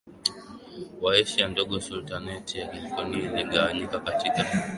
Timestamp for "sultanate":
1.81-2.59